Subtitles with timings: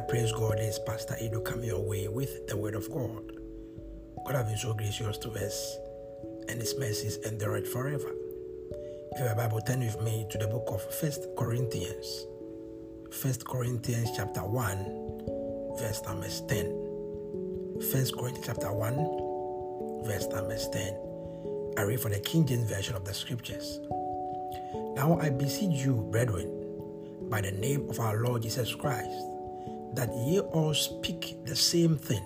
[0.00, 0.08] Hallelujah.
[0.08, 0.58] Praise God.
[0.58, 3.32] It's Pastor Edo coming your way with the Word of God.
[4.26, 5.76] God has been so gracious to us,
[6.48, 8.10] and His mercies endure forever.
[9.12, 12.26] If you have a Bible, turn with me to the book of First Corinthians.
[13.10, 17.80] First Corinthians chapter 1, verse number 10.
[17.92, 21.74] First Corinthians chapter 1, verse number 10.
[21.76, 23.80] I read for the King James Version of the Scriptures.
[24.94, 26.48] Now I beseech you, brethren,
[27.28, 29.29] by the name of our Lord Jesus Christ,
[29.94, 32.24] that ye all speak the same thing,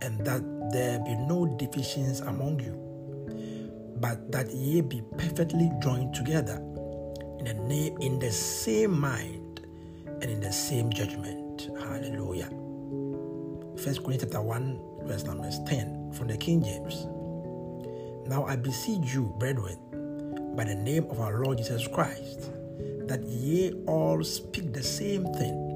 [0.00, 2.76] and that there be no divisions among you,
[4.00, 6.56] but that ye be perfectly joined together
[7.38, 9.60] in the name in the same mind
[10.06, 11.68] and in the same judgment.
[11.78, 12.50] Hallelujah.
[13.76, 17.06] First Corinthians chapter 1, verse number 10 from the King James.
[18.28, 19.76] Now I beseech you, brethren,
[20.56, 22.50] by the name of our Lord Jesus Christ
[23.08, 25.71] that ye all speak the same thing,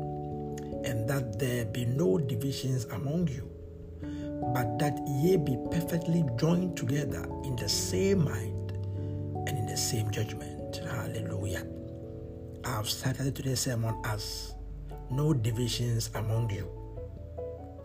[0.87, 3.51] and that there be no divisions among you,
[4.55, 8.71] but that ye be perfectly joined together in the same mind
[9.49, 10.77] and in the same judgment.
[10.77, 11.67] Hallelujah.
[12.65, 14.55] I have started today's sermon as
[15.11, 16.71] no divisions among you.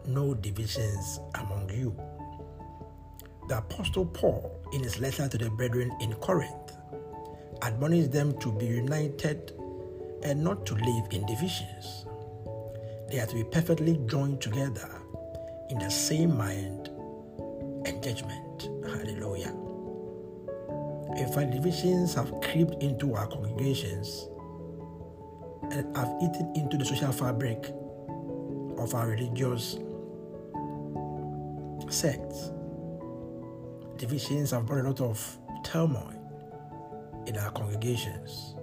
[0.05, 1.99] No divisions among you.
[3.47, 6.77] The Apostle Paul, in his letter to the brethren in Corinth,
[7.63, 9.53] admonish them to be united
[10.23, 12.05] and not to live in divisions.
[13.11, 14.89] They are to be perfectly joined together
[15.69, 16.87] in the same mind
[17.85, 18.69] and judgment.
[18.85, 19.53] Hallelujah.
[21.17, 24.29] If our divisions have crept into our congregations
[25.63, 27.65] and have eaten into the social fabric
[28.77, 29.77] of our religious
[31.89, 32.51] sects,
[33.97, 36.13] divisions have brought a lot of turmoil
[37.27, 38.55] in our congregations.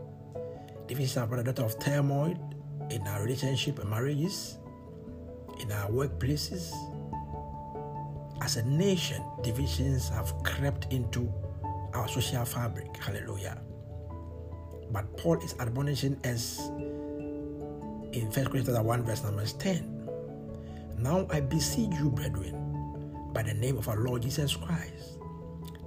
[0.86, 2.47] Divisions have brought a lot of turmoil
[2.91, 4.58] in our relationship and marriages,
[5.61, 6.72] in our workplaces.
[8.41, 11.32] As a nation, divisions have crept into
[11.94, 12.97] our social fabric.
[12.97, 13.59] Hallelujah.
[14.91, 16.59] But Paul is admonishing us
[18.12, 19.99] in 1 Corinthians 1, verse number 10.
[20.99, 25.19] Now I beseech you, brethren, by the name of our Lord Jesus Christ,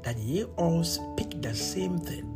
[0.03, 2.27] that ye all speak the same thing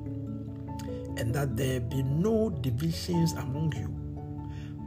[1.18, 3.94] and that there be no divisions among you,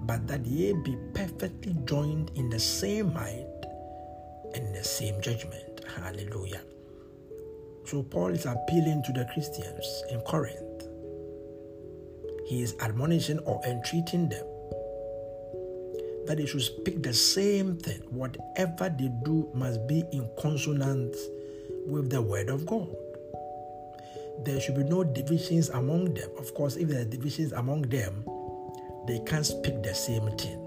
[0.09, 3.67] but that ye be perfectly joined in the same mind
[4.55, 5.85] and the same judgment.
[5.97, 6.63] Hallelujah.
[7.85, 10.83] So, Paul is appealing to the Christians in Corinth.
[12.47, 14.47] He is admonishing or entreating them
[16.27, 18.01] that they should speak the same thing.
[18.09, 21.19] Whatever they do must be in consonance
[21.87, 22.89] with the Word of God
[24.45, 26.31] there should be no divisions among them.
[26.39, 28.25] Of course, if there are divisions among them,
[29.09, 30.61] they can't speak the same thing.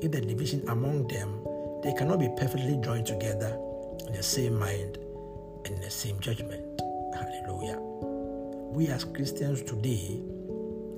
[0.00, 1.44] If the division among them,
[1.82, 3.58] they cannot be perfectly joined together
[4.06, 4.96] in the same mind
[5.64, 6.80] and in the same judgment.
[7.12, 7.78] Hallelujah.
[8.70, 10.22] We as Christians today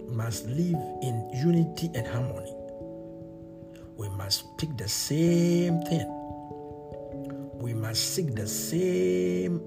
[0.08, 2.54] must live in unity and harmony.
[3.96, 6.06] We must speak the same thing.
[7.54, 9.62] We must seek the same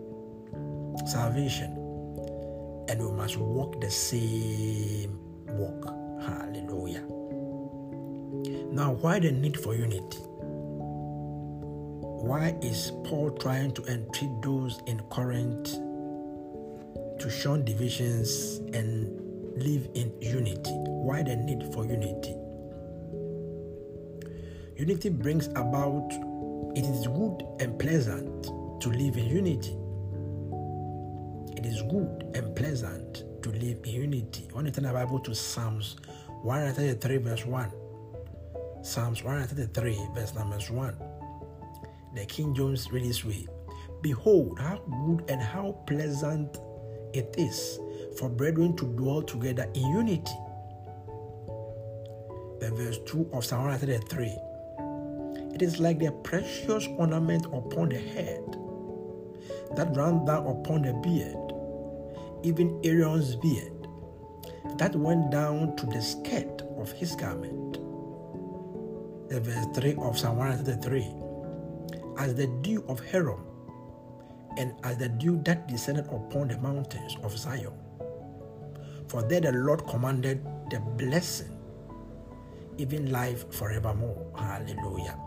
[1.08, 1.72] salvation
[2.88, 5.99] and we must walk the same walk.
[6.30, 7.04] Hallelujah.
[8.72, 10.20] Now, why the need for unity?
[12.22, 15.72] Why is Paul trying to entreat those in Corinth
[17.20, 19.10] to shun divisions and
[19.58, 20.72] live in unity?
[20.72, 22.36] Why the need for unity?
[24.78, 26.12] Unity brings about,
[26.76, 28.44] it is good and pleasant
[28.82, 29.76] to live in unity
[31.60, 34.48] it is good and pleasant to live in unity.
[34.50, 35.98] I want to turn the Bible to Psalms
[36.44, 37.72] 133, verse 1.
[38.82, 40.96] Psalms 133, verse number 1.
[42.16, 43.48] The King James read this way
[44.02, 46.58] Behold, how good and how pleasant
[47.14, 47.80] it is
[48.18, 50.32] for brethren to dwell together in unity.
[52.60, 54.38] The verse 2 of Psalm 133.
[55.54, 58.44] It is like the precious ornament upon the head
[59.76, 61.50] that ran down upon the beard
[62.44, 63.79] even Aaron's beard
[64.78, 67.74] that went down to the skirt of his garment.
[69.30, 71.08] The verse 3 of Psalm 133
[72.18, 73.40] As the dew of Hermon,
[74.58, 77.74] and as the dew that descended upon the mountains of Zion.
[79.08, 81.58] For there the Lord commanded the blessing,
[82.78, 84.32] even life forevermore.
[84.38, 85.18] Hallelujah.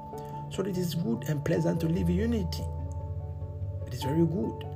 [0.50, 2.64] So it is good and pleasant to live in unity.
[3.87, 4.67] It is very good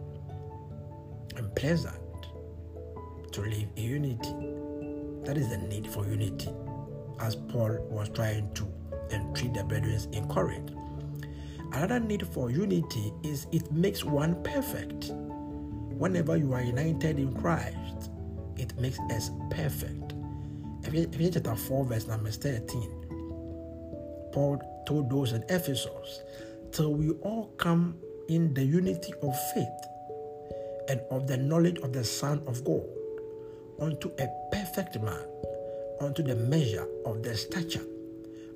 [1.37, 2.01] and pleasant
[3.33, 4.46] to live in unity.
[5.27, 6.49] That is the need for unity,
[7.21, 8.67] as Paul was trying to
[9.11, 10.71] and treat the brethren in Corinth.
[11.73, 15.11] Another need for unity is it makes one perfect.
[15.99, 18.11] Whenever you are united in Christ,
[18.57, 20.15] it makes us perfect.
[20.85, 22.71] Ephesians chapter 4, verse number 13.
[24.33, 26.23] Paul told those in Ephesus,
[26.71, 27.97] till we all come
[28.29, 29.67] in the unity of faith
[30.89, 32.85] and of the knowledge of the Son of God,
[33.81, 35.25] unto a perfect man,
[36.01, 37.85] unto the measure of the stature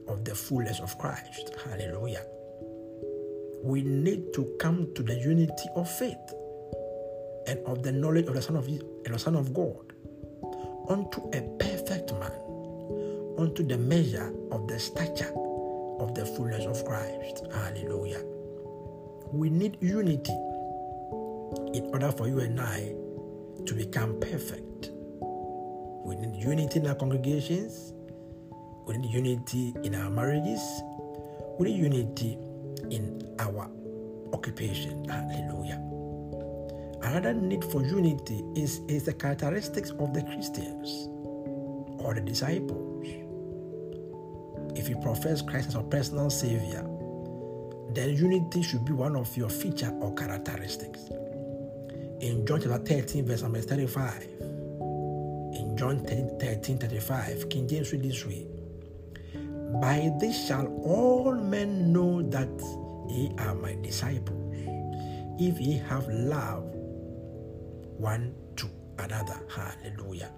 [0.08, 1.55] of the fullness of Christ.
[1.64, 2.25] Hallelujah.
[3.62, 6.34] We need to come to the unity of faith
[7.46, 9.93] and of the knowledge of the Son of, the Son of God,
[10.88, 12.32] unto a perfect man,
[13.38, 15.32] unto the measure of the stature
[15.99, 17.46] of the fullness of Christ.
[17.52, 18.22] Hallelujah.
[19.32, 20.32] We need unity
[21.72, 22.94] in order for you and I
[23.67, 24.69] to become perfect.
[26.10, 27.94] We need unity in our congregations.
[28.84, 30.60] We need unity in our marriages.
[31.56, 32.36] We need unity
[32.90, 33.70] in our
[34.32, 35.04] occupation.
[35.08, 35.80] Hallelujah.
[37.02, 41.06] Another need for unity is, is the characteristics of the Christians
[42.00, 43.06] or the disciples.
[44.74, 46.82] If you profess Christ as your personal Savior,
[47.90, 51.08] then unity should be one of your feature or characteristics.
[52.20, 54.50] In John chapter 13, verse number 35,
[55.60, 58.46] in John 13, 35, King James read this way
[59.80, 62.48] By this shall all men know that
[63.08, 64.40] ye are my disciples,
[65.38, 66.64] if ye have love
[68.00, 68.68] one to
[68.98, 69.36] another.
[69.52, 70.32] Hallelujah.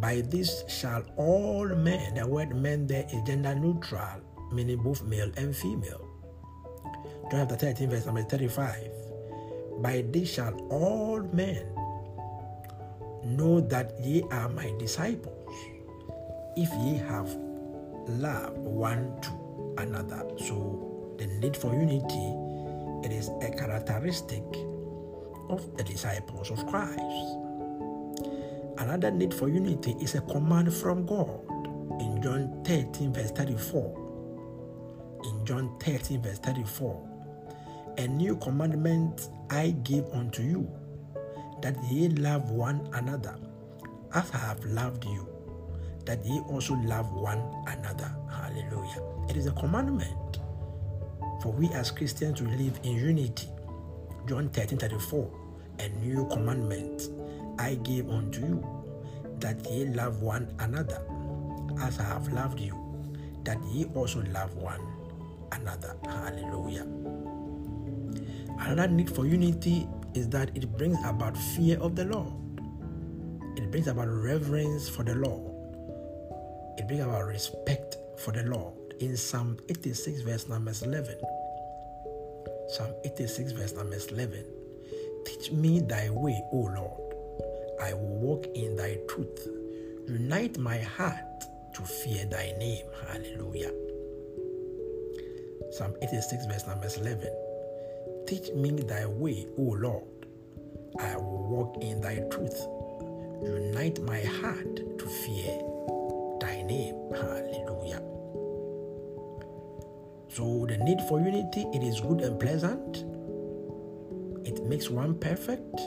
[0.00, 4.20] By this shall all men, the word men there is gender neutral,
[4.52, 6.06] meaning both male and female.
[7.30, 8.90] John chapter 13, verse number 35.
[9.82, 11.77] By this shall all men
[13.24, 15.54] know that ye are my disciples,
[16.56, 17.28] if ye have
[18.08, 20.24] love one to another.
[20.38, 22.34] So the need for unity,
[23.04, 24.44] it is a characteristic
[25.48, 27.00] of the disciples of Christ.
[28.78, 31.40] Another need for unity is a command from God
[32.00, 34.04] in John 13, verse 34.
[35.24, 37.08] In John 13, verse 34,
[37.98, 40.70] a new commandment I give unto you,
[41.62, 43.36] that ye love one another,
[44.14, 45.26] as I have loved you,
[46.04, 48.14] that ye also love one another.
[48.30, 49.02] Hallelujah.
[49.28, 50.38] It is a commandment
[51.42, 53.48] for we as Christians to live in unity.
[54.26, 55.30] John 13 34,
[55.80, 57.08] a new commandment
[57.58, 58.66] I give unto you,
[59.40, 61.00] that ye love one another,
[61.80, 62.74] as I have loved you,
[63.44, 64.80] that ye also love one
[65.52, 65.96] another.
[66.04, 66.86] Hallelujah.
[68.58, 72.32] Another need for unity is that it brings about fear of the Lord.
[73.56, 75.52] It brings about reverence for the Lord.
[76.78, 78.74] It brings about respect for the Lord.
[79.00, 81.16] In Psalm 86, verse number 11.
[82.68, 84.44] Psalm 86, verse number 11.
[85.24, 87.14] Teach me thy way, O Lord.
[87.80, 89.48] I will walk in thy truth.
[90.08, 91.44] Unite my heart
[91.74, 92.84] to fear thy name.
[93.06, 93.72] Hallelujah.
[95.72, 97.47] Psalm 86, verse number 11.
[98.28, 100.04] Teach me thy way, O Lord.
[101.00, 102.60] I will walk in thy truth.
[103.42, 105.56] Unite my heart to fear
[106.38, 106.94] thy name.
[107.10, 108.02] Hallelujah.
[110.28, 112.98] So the need for unity, it is good and pleasant.
[114.46, 115.80] It makes one perfect.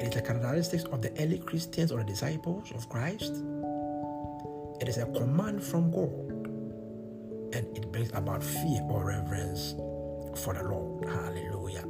[0.00, 3.36] It is a characteristic of the early Christians or the disciples of Christ.
[4.80, 6.32] It is a command from God.
[7.54, 9.76] And it brings about fear or reverence
[10.36, 11.08] for the Lord.
[11.08, 11.84] Hallelujah.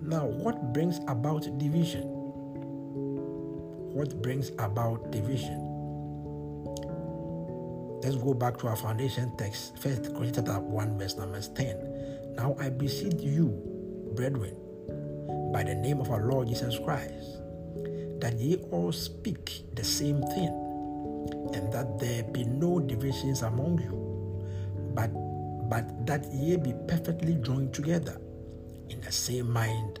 [0.00, 2.02] Now, what brings about division?
[3.94, 5.70] What brings about division?
[8.02, 12.34] Let's go back to our foundation text, First Corinthians chapter 1, verse number 10.
[12.36, 13.48] Now I beseech you,
[14.14, 14.56] brethren,
[15.52, 17.40] by the name of our Lord Jesus Christ,
[18.20, 20.52] that ye all speak the same thing,
[21.54, 24.03] and that there be no divisions among you,
[25.68, 28.20] but that ye be perfectly joined together
[28.88, 30.00] in the same mind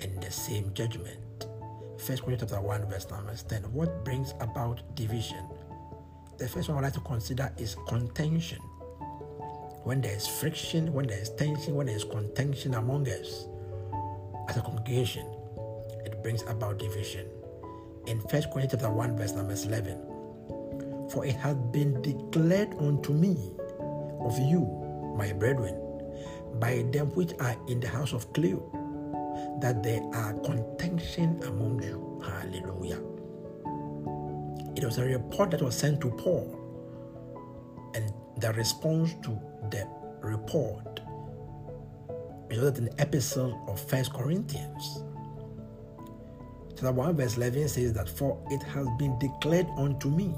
[0.00, 1.46] and the same judgment.
[1.98, 3.62] First Corinthians chapter 1, verse number 10.
[3.72, 5.44] What brings about division?
[6.38, 8.58] The first one I'd like to consider is contention.
[9.84, 13.46] When there is friction, when there is tension, when there is contention among us
[14.48, 15.26] as a congregation,
[16.06, 17.26] it brings about division.
[18.06, 23.52] In First Corinthians chapter 1, verse number 11, for it hath been declared unto me
[24.20, 24.79] of you,
[25.16, 25.74] my brethren,
[26.58, 28.60] by them which are in the house of Chloe,
[29.60, 32.22] that there are contention among you.
[32.24, 33.00] Hallelujah.
[34.76, 36.60] It was a report that was sent to Paul
[37.94, 39.38] And the response to
[39.70, 39.86] the
[40.22, 41.00] report
[42.48, 45.02] resulted in the epistle of First Corinthians.
[46.70, 50.34] Chapter 1, verse 11 says that, For it has been declared unto me,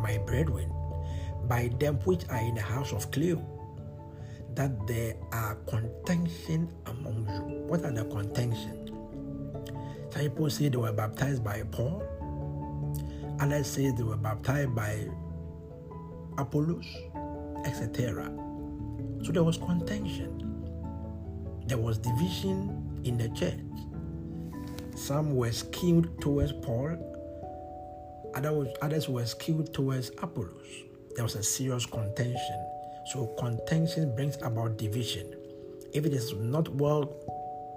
[0.00, 0.72] my brethren,
[1.48, 3.42] by them which are in the house of Chloe,
[4.56, 7.66] that there are contention among you.
[7.68, 8.90] What are the contention?
[10.10, 12.02] Some people say they were baptized by Paul.
[13.38, 15.06] Others say they were baptized by
[16.38, 16.86] Apollos,
[17.66, 18.32] etc.
[19.22, 20.42] So there was contention.
[21.66, 23.60] There was division in the church.
[24.94, 26.96] Some were skewed towards Paul,
[28.34, 30.66] others were skewed towards Apollos.
[31.14, 32.66] There was a serious contention
[33.12, 35.32] so contention brings about division.
[35.92, 37.14] If it is not well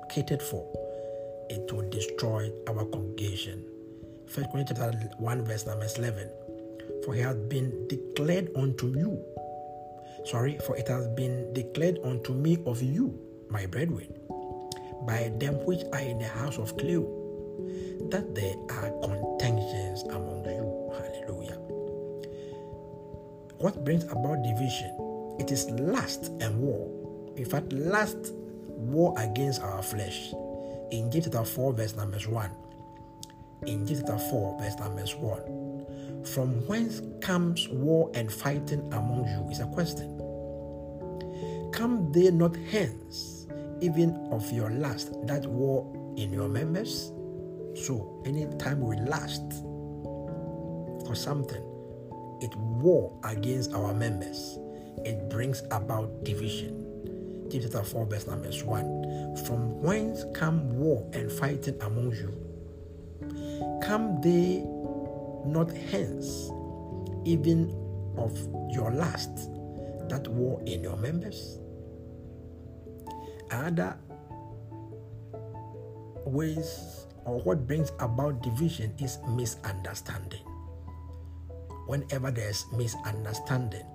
[0.10, 0.66] catered for,
[1.50, 3.64] it will destroy our congregation.
[4.26, 6.30] First Corinthians chapter 1, verse number 11.
[7.06, 9.24] For he has been declared unto you.
[10.26, 13.18] Sorry, for it has been declared unto me of you,
[13.50, 14.12] my brethren,
[15.06, 17.06] by them which are in the house of Chloe,
[18.10, 20.92] that there are contentions among you.
[20.98, 21.58] Hallelujah.
[23.60, 25.09] What brings about division?
[25.40, 27.34] It is lust and war.
[27.38, 28.34] In fact, lust,
[28.68, 30.34] war against our flesh.
[30.92, 32.52] In James chapter 4, verse number 1.
[33.66, 36.26] In James chapter 4, verse number 1.
[36.26, 39.50] From whence comes war and fighting among you?
[39.50, 40.18] Is a question.
[41.72, 43.48] Come they not hence,
[43.80, 47.14] even of your lust, that war in your members?
[47.76, 49.42] So, anytime we lust
[51.08, 51.64] for something,
[52.42, 54.60] it war against our members
[55.06, 56.86] it brings about division.
[57.50, 59.36] James chapter 4, verse number 1.
[59.46, 62.34] From whence come war and fighting among you?
[63.82, 64.64] Come they
[65.46, 66.52] not hence,
[67.26, 67.74] even
[68.18, 68.38] of
[68.72, 69.50] your lust,
[70.10, 71.60] that war in your members?
[73.52, 73.98] Other
[76.26, 80.46] ways or what brings about division is misunderstanding.
[81.88, 83.86] Whenever there's misunderstanding,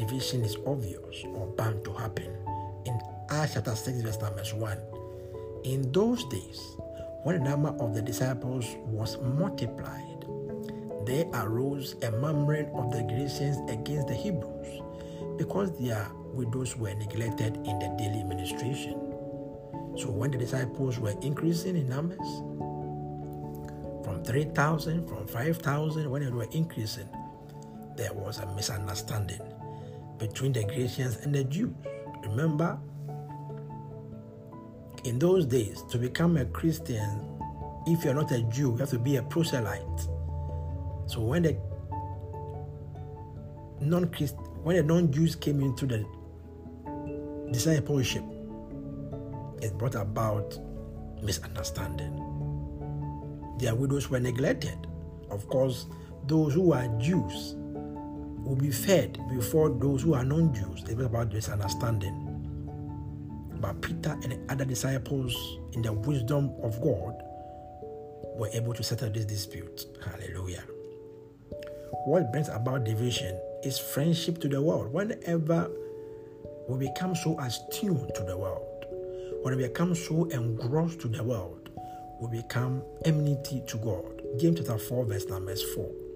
[0.00, 2.32] division is obvious or bound to happen.
[2.86, 4.78] In Acts chapter 6, verse number 1,
[5.64, 6.60] in those days,
[7.22, 10.24] when the number of the disciples was multiplied,
[11.04, 14.80] there arose a murmuring of the Galatians against the Hebrews
[15.36, 18.94] because their widows were neglected in the daily ministration.
[19.96, 22.28] So when the disciples were increasing in numbers,
[24.04, 27.08] from 3,000, from 5,000, when they were increasing,
[27.96, 29.40] there was a misunderstanding
[30.20, 31.74] between the Grecians and the Jews.
[32.22, 32.78] Remember,
[35.04, 37.26] in those days, to become a Christian,
[37.86, 40.00] if you're not a Jew, you have to be a proselyte.
[41.06, 41.56] So when the
[43.80, 44.04] non
[44.62, 46.06] when the non-Jews came into the
[47.50, 48.22] discipleship,
[49.62, 50.58] it brought about
[51.22, 52.26] misunderstanding.
[53.58, 54.86] Their widows were neglected.
[55.30, 55.86] Of course,
[56.26, 57.56] those who are Jews
[58.50, 60.82] will be fed before those who are non Jews.
[60.88, 62.26] It's about this understanding.
[63.60, 65.32] But Peter and the other disciples,
[65.72, 67.14] in the wisdom of God,
[68.36, 69.84] were able to settle this dispute.
[70.04, 70.64] Hallelujah.
[72.06, 74.92] What brings about division is friendship to the world.
[74.92, 75.70] Whenever
[76.68, 78.84] we become so attuned to the world,
[79.42, 81.70] when we become so engrossed to the world,
[82.20, 84.22] we become enmity to God.
[84.40, 86.09] James chapter 4, verse number 4.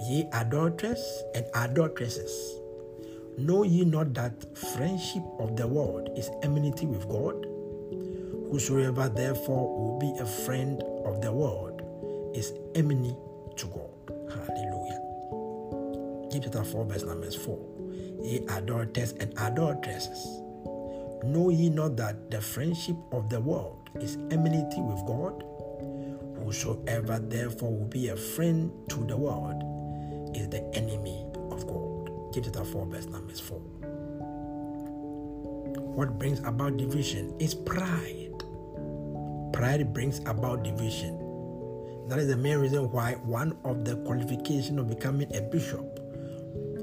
[0.00, 2.60] Ye adulterers and adulteresses,
[3.36, 7.34] know ye not that friendship of the world is enmity with God?
[8.50, 11.82] Whosoever therefore will be a friend of the world
[12.32, 13.16] is enemy
[13.56, 13.90] to God.
[14.30, 15.00] Hallelujah.
[16.30, 17.58] Chapter 4, verse number 4.
[18.22, 20.40] Ye adulterers and adulteresses,
[21.24, 25.42] know ye not that the friendship of the world is enmity with God?
[26.44, 29.62] Whosoever therefore will be a friend to the world
[30.38, 32.32] is the enemy of God.
[32.32, 33.58] James chapter 4, verse number 4.
[35.94, 38.44] What brings about division is pride.
[39.52, 41.18] Pride brings about division.
[42.08, 45.98] That is the main reason why one of the qualifications of becoming a bishop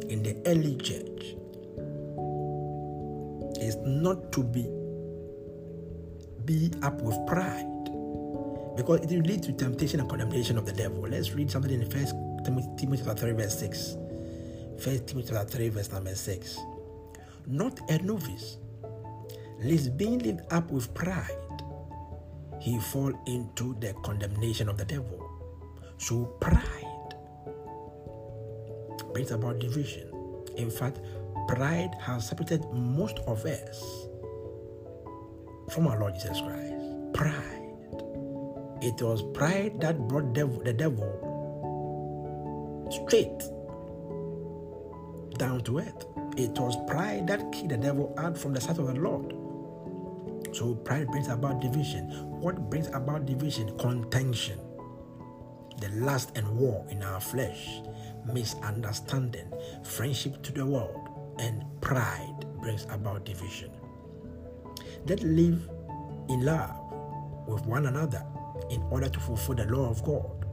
[0.10, 1.36] in the early church
[3.62, 4.70] is not to be
[6.46, 7.66] be up with pride
[8.76, 11.02] because it will lead to temptation and condemnation of the devil.
[11.02, 12.14] Let's read something in the first
[12.46, 13.98] Timothy, chapter 3, verse 6.
[14.80, 16.60] First Timothy chapter 3, verse number 6.
[17.48, 18.58] Not a novice,
[19.64, 21.32] lest being lifted up with pride,
[22.60, 25.28] he fall into the condemnation of the devil.
[25.98, 27.16] So pride,
[29.14, 30.12] brings about division.
[30.58, 31.00] In fact,
[31.48, 34.08] pride has separated most of us
[35.72, 36.74] from our Lord Jesus Christ.
[37.14, 37.62] Pride.
[38.82, 41.25] It was pride that brought devil, the devil
[42.96, 43.40] straight
[45.38, 46.06] down to earth.
[46.38, 49.34] It was pride that kicked the devil out from the sight of the Lord.
[50.56, 52.10] So pride brings about division.
[52.40, 53.78] What brings about division?
[53.78, 54.60] Contention.
[55.80, 57.82] The lust and war in our flesh,
[58.32, 59.52] misunderstanding,
[59.84, 61.10] friendship to the world,
[61.40, 63.72] and pride brings about division.
[65.06, 65.70] That live
[66.30, 66.75] in love
[67.48, 68.25] with one another
[68.70, 70.46] in order to fulfill the law of God.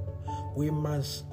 [0.56, 1.24] We must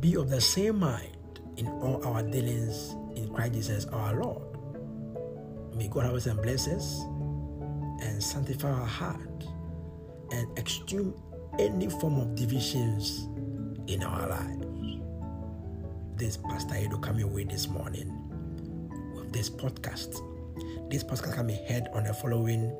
[0.00, 4.42] be of the same mind in all our dealings in Christ Jesus our Lord.
[5.74, 7.00] May God have us and bless us
[8.02, 9.44] and sanctify our heart
[10.32, 11.14] and extreme
[11.58, 13.28] any form of divisions
[13.86, 14.66] in our lives.
[16.16, 18.10] This Pastor Edo coming away this morning
[19.14, 20.20] with this podcast.
[20.90, 22.74] This podcast can be heard on the following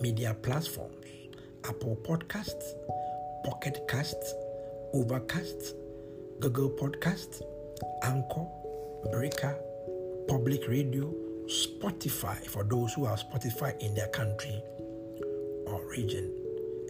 [0.00, 0.96] media platforms
[1.64, 2.72] Apple Podcasts,
[3.44, 4.34] Pocket Casts,
[4.94, 5.74] Overcast,
[6.42, 7.40] Google Podcast,
[8.02, 8.46] Anchor,
[9.12, 9.56] Breaker,
[10.26, 11.14] Public Radio,
[11.46, 14.60] Spotify for those who have Spotify in their country
[15.66, 16.34] or region.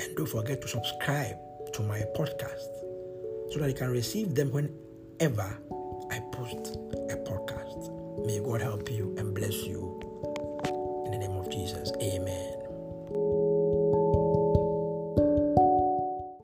[0.00, 1.36] And don't forget to subscribe
[1.74, 2.64] to my podcast
[3.52, 5.58] so that you can receive them whenever
[6.10, 6.78] I post
[7.10, 8.24] a podcast.
[8.24, 10.00] May God help you and bless you.
[11.04, 12.61] In the name of Jesus, amen.